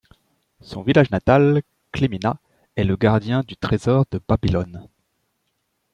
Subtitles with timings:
[0.61, 2.39] Son village natal, Cleamina,
[2.75, 4.89] est le gardien du trésor de Babylone.